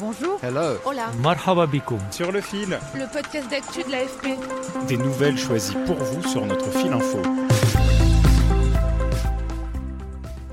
[0.00, 0.38] Bonjour.
[0.44, 0.78] Hello.
[0.84, 1.10] Hola.
[1.20, 1.98] Marhaba bikoum.
[2.12, 2.78] Sur le fil.
[2.94, 4.38] Le podcast d'actu de l'AFP.
[4.86, 7.20] Des nouvelles choisies pour vous sur notre fil info.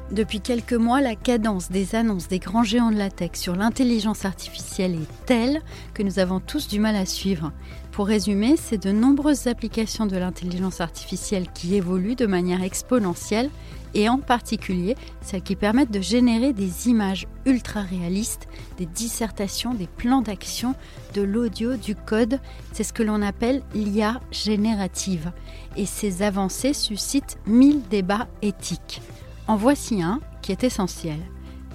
[0.09, 4.26] Depuis quelques mois, la cadence des annonces des grands géants de la tech sur l'intelligence
[4.26, 5.62] artificielle est telle
[5.93, 7.52] que nous avons tous du mal à suivre.
[7.91, 13.52] Pour résumer, c'est de nombreuses applications de l'intelligence artificielle qui évoluent de manière exponentielle
[13.95, 19.87] et en particulier celles qui permettent de générer des images ultra réalistes, des dissertations, des
[19.87, 20.76] plans d'action,
[21.13, 22.40] de l'audio, du code.
[22.74, 25.32] C'est ce que l'on appelle l'IA générative.
[25.77, 29.02] Et ces avancées suscitent mille débats éthiques.
[29.48, 31.20] En voici un qui est essentiel.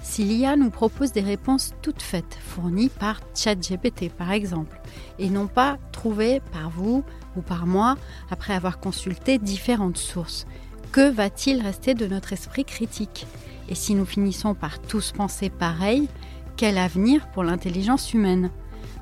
[0.03, 4.81] Si l'IA nous propose des réponses toutes faites, fournies par ChatGPT par exemple,
[5.19, 7.05] et non pas trouvées par vous
[7.37, 7.97] ou par moi
[8.31, 10.47] après avoir consulté différentes sources,
[10.93, 13.27] que va-t-il rester de notre esprit critique?
[13.69, 16.09] Et si nous finissons par tous penser pareil,
[16.57, 18.51] quel avenir pour l'intelligence humaine?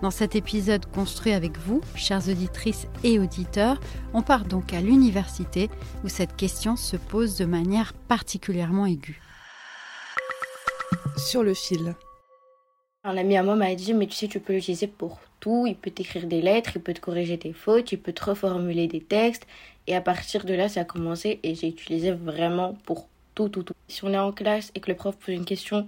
[0.03, 3.81] Dans cet épisode construit avec vous, chères auditrices et auditeurs,
[4.13, 5.71] on part donc à l'université
[6.05, 9.21] où cette question se pose de manière particulièrement aiguë.
[11.17, 11.95] Sur le fil.
[13.09, 15.67] Un ami à moi m'a dit Mais tu sais, tu peux l'utiliser pour tout.
[15.67, 18.87] Il peut t'écrire des lettres, il peut te corriger tes fautes, il peut te reformuler
[18.87, 19.47] des textes.
[19.87, 23.63] Et à partir de là, ça a commencé et j'ai utilisé vraiment pour tout, tout,
[23.63, 23.73] tout.
[23.89, 25.87] Si on est en classe et que le prof pose une question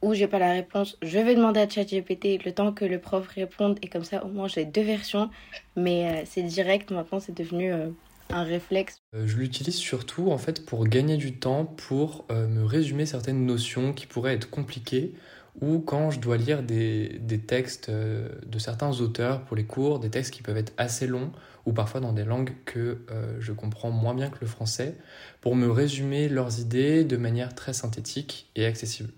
[0.00, 3.26] où j'ai pas la réponse, je vais demander à ChatGPT le temps que le prof
[3.28, 5.28] réponde et comme ça, au moins, j'ai deux versions.
[5.76, 7.70] Mais euh, c'est direct maintenant, c'est devenu.
[7.70, 7.90] Euh,
[8.30, 12.64] un réflexe Euh, Je l'utilise surtout en fait pour gagner du temps, pour euh, me
[12.64, 15.12] résumer certaines notions qui pourraient être compliquées
[15.60, 20.10] ou quand je dois lire des, textes euh, de certains auteurs pour les cours, des
[20.10, 21.32] textes qui peuvent être assez longs
[21.64, 24.96] ou parfois dans des langues que euh, je comprends moins bien que le français,
[25.40, 29.10] pour me résumer leurs idées de manière très synthétique et accessible.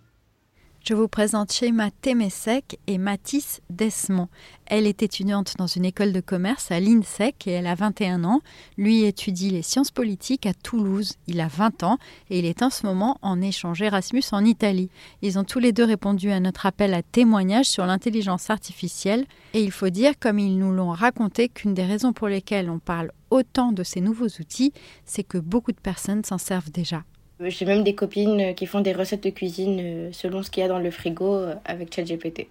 [0.84, 4.28] Je vous présente Shema Temesek et Mathis Desmond.
[4.64, 8.40] Elle est étudiante dans une école de commerce à l'INSEC et elle a 21 ans.
[8.78, 11.16] Lui étudie les sciences politiques à Toulouse.
[11.26, 11.98] Il a 20 ans
[12.30, 14.88] et il est en ce moment en échange Erasmus en Italie.
[15.20, 19.62] Ils ont tous les deux répondu à notre appel à témoignage sur l'intelligence artificielle et
[19.62, 23.12] il faut dire, comme ils nous l'ont raconté, qu'une des raisons pour lesquelles on parle
[23.30, 24.72] autant de ces nouveaux outils,
[25.04, 27.04] c'est que beaucoup de personnes s'en servent déjà.
[27.40, 30.64] J'ai même des copines qui font des recettes de cuisine euh, selon ce qu'il y
[30.64, 32.48] a dans le frigo euh, avec ChatGPT.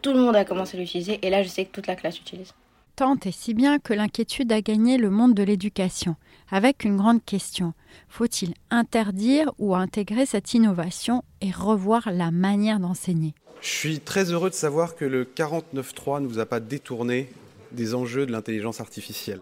[0.00, 2.18] Tout le monde a commencé à l'utiliser et là je sais que toute la classe
[2.18, 2.54] l'utilise.
[2.96, 6.16] Tant et si bien que l'inquiétude a gagné le monde de l'éducation,
[6.50, 7.74] avec une grande question.
[8.08, 13.34] Faut-il interdire ou intégrer cette innovation et revoir la manière d'enseigner?
[13.60, 17.28] Je suis très heureux de savoir que le 49.3 ne vous a pas détourné
[17.72, 19.40] des enjeux de l'intelligence artificielle.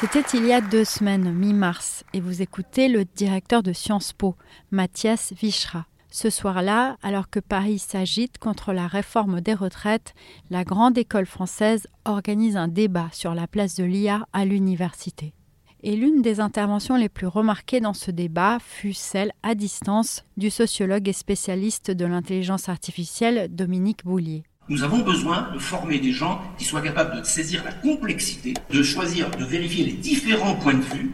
[0.00, 4.36] C'était il y a deux semaines, mi-mars, et vous écoutez le directeur de Sciences Po,
[4.70, 5.86] Mathias Vichra.
[6.08, 10.14] Ce soir-là, alors que Paris s'agite contre la réforme des retraites,
[10.50, 15.34] la grande école française organise un débat sur la place de l'IA à l'université.
[15.82, 20.50] Et l'une des interventions les plus remarquées dans ce débat fut celle à distance du
[20.50, 24.44] sociologue et spécialiste de l'intelligence artificielle Dominique Boulier.
[24.68, 28.82] Nous avons besoin de former des gens qui soient capables de saisir la complexité, de
[28.82, 31.10] choisir, de vérifier les différents points de vue,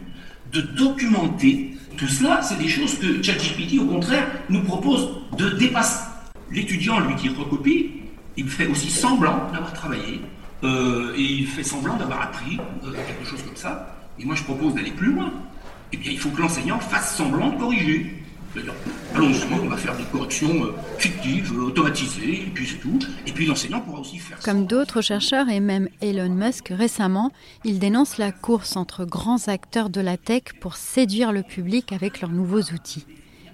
[0.51, 1.71] de documenter.
[1.95, 5.07] Tout cela, c'est des choses que ChatGPT, au contraire, nous propose
[5.37, 6.03] de dépasser.
[6.51, 7.91] L'étudiant, lui, qui recopie,
[8.35, 10.19] il fait aussi semblant d'avoir travaillé,
[10.65, 13.95] euh, et il fait semblant d'avoir appris euh, quelque chose comme ça.
[14.19, 15.31] Et moi, je propose d'aller plus loin.
[15.93, 18.24] Eh bien, il faut que l'enseignant fasse semblant de corriger.
[18.55, 18.75] D'ailleurs,
[19.13, 22.99] allons-y, on va faire des corrections euh, fictives, euh, automatisées, et puis c'est tout.
[23.27, 27.31] Et puis l'enseignant pourra aussi faire Comme d'autres chercheurs et même Elon Musk récemment,
[27.65, 32.21] il dénonce la course entre grands acteurs de la tech pour séduire le public avec
[32.21, 33.05] leurs nouveaux outils.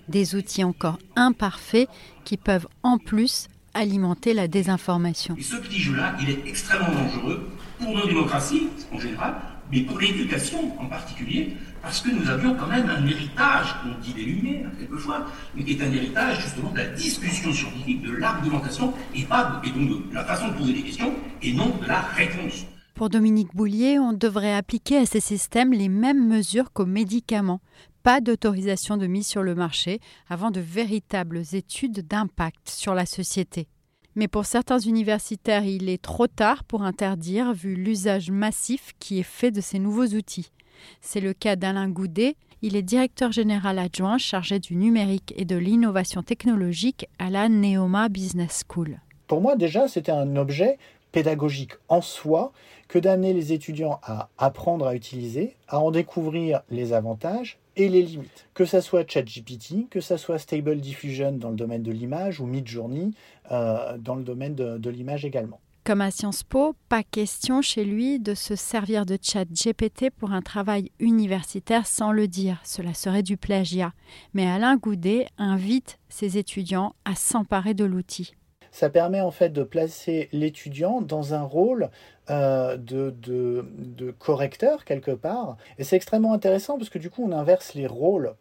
[0.07, 1.89] Des outils encore imparfaits
[2.23, 5.35] qui peuvent en plus alimenter la désinformation.
[5.37, 7.49] Et ce petit jeu-là, il est extrêmement dangereux
[7.79, 9.35] pour nos démocraties en général,
[9.71, 14.13] mais pour l'éducation en particulier, parce que nous avions quand même un héritage, on dit
[14.13, 15.25] des lumières quelquefois,
[15.55, 20.09] mais qui est un héritage justement de la discussion scientifique, de l'argumentation, et, pas, donc
[20.09, 22.65] de la façon de poser des questions, et non de la réponse.
[22.93, 27.61] Pour Dominique Boulier, on devrait appliquer à ces systèmes les mêmes mesures qu'aux médicaments.
[28.03, 33.67] Pas d'autorisation de mise sur le marché avant de véritables études d'impact sur la société.
[34.15, 39.23] Mais pour certains universitaires, il est trop tard pour interdire vu l'usage massif qui est
[39.23, 40.51] fait de ces nouveaux outils.
[40.99, 45.55] C'est le cas d'Alain Goudet, il est directeur général adjoint chargé du numérique et de
[45.55, 48.99] l'innovation technologique à la Neoma Business School.
[49.27, 50.77] Pour moi, déjà, c'était un objet
[51.11, 52.51] pédagogique en soi
[52.87, 58.01] que d'amener les étudiants à apprendre à utiliser, à en découvrir les avantages et les
[58.01, 58.47] limites.
[58.53, 62.45] Que ça soit ChatGPT, que ça soit Stable Diffusion dans le domaine de l'image ou
[62.45, 63.13] Midjourney
[63.51, 65.59] euh, dans le domaine de, l'image également.
[65.83, 70.43] Comme à Sciences Po, pas question chez lui de se servir de ChatGPT pour un
[70.43, 72.61] travail universitaire sans le dire.
[72.63, 73.93] Cela serait du plagiat.
[74.35, 78.35] Mais Alain Goudet invite ses étudiants à s'emparer de l'outil
[78.71, 81.89] ça permet en fait de placer l'étudiant dans un rôle
[82.29, 85.57] euh, de, correcteur quelque part.
[85.77, 88.33] Et c'est extrêmement intéressant parce que du coup on inverse les rôles.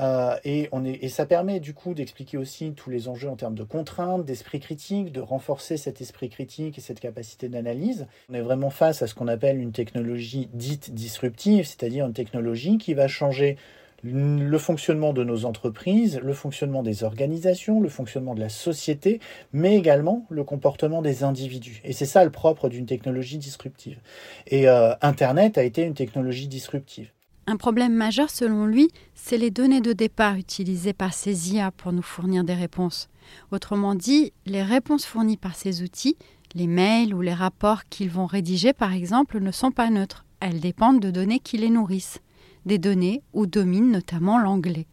[0.00, 3.54] Euh, et, on et ça permet du coup d'expliquer aussi tous les enjeux en termes
[3.54, 8.06] de contraintes, d'esprit critique, de renforcer cet esprit critique et cette capacité d'analyse.
[8.28, 12.78] On est vraiment face à ce qu'on appelle une technologie dite disruptive, c'est-à-dire une technologie
[12.78, 13.56] qui va changer
[14.04, 19.20] le fonctionnement de nos entreprises, le fonctionnement des organisations, le fonctionnement de la société,
[19.52, 21.80] mais également le comportement des individus.
[21.84, 23.98] Et c'est ça le propre d'une technologie disruptive.
[24.46, 27.10] Et euh, Internet a été une technologie disruptive.
[27.46, 31.92] Un problème majeur selon lui, c'est les données de départ utilisées par ces IA pour
[31.92, 33.08] nous fournir des réponses.
[33.52, 36.16] Autrement dit, les réponses fournies par ces outils,
[36.54, 40.24] les mails ou les rapports qu'ils vont rédiger par exemple, ne sont pas neutres.
[40.40, 42.20] Elles dépendent de données qui les nourrissent
[42.66, 44.86] des données où domine notamment l'anglais.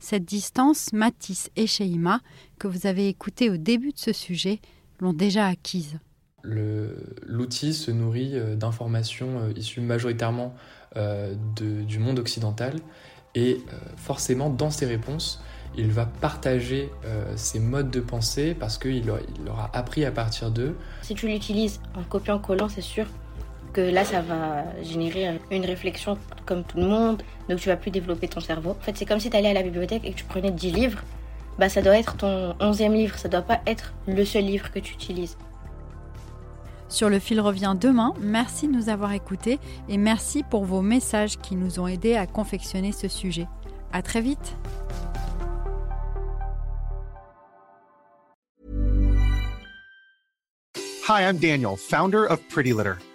[0.00, 2.20] Cette distance, Matisse et Sheima,
[2.58, 4.60] que vous avez écouté au début de ce sujet,
[5.00, 5.98] l'ont déjà acquise.
[6.44, 10.54] L'outil se nourrit euh, d'informations euh, issues majoritairement
[10.96, 12.76] euh, du monde occidental
[13.34, 13.58] et
[13.96, 15.42] forcément dans ses réponses,
[15.76, 16.90] il va partager
[17.36, 20.74] ses modes de pensée parce qu'il il aura appris à partir d'eux.
[21.02, 23.06] Si tu l'utilises en copiant-collant, c'est sûr
[23.74, 26.18] que là, ça va générer une réflexion
[26.48, 28.70] comme tout le monde, donc tu vas plus développer ton cerveau.
[28.70, 30.72] En fait, c'est comme si tu allais à la bibliothèque et que tu prenais 10
[30.72, 31.02] livres,
[31.58, 34.78] bah ça doit être ton onzième livre, ça doit pas être le seul livre que
[34.78, 35.36] tu utilises.
[36.88, 38.14] Sur le fil revient demain.
[38.20, 39.58] Merci de nous avoir écoutés
[39.90, 43.46] et merci pour vos messages qui nous ont aidés à confectionner ce sujet.
[43.92, 44.56] À très vite.
[51.06, 52.96] Hi, I'm Daniel, founder of Pretty Litter.